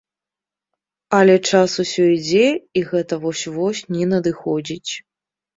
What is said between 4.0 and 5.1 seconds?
надыходзіць.